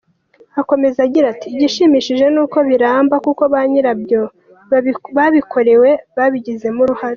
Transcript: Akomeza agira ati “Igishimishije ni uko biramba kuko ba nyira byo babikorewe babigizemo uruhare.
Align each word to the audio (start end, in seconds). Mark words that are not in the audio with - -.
Akomeza 0.61 0.99
agira 1.07 1.25
ati 1.33 1.47
“Igishimishije 1.53 2.25
ni 2.33 2.39
uko 2.43 2.57
biramba 2.69 3.15
kuko 3.25 3.41
ba 3.53 3.61
nyira 3.69 3.91
byo 4.01 4.21
babikorewe 5.13 5.89
babigizemo 6.17 6.79
uruhare. 6.85 7.09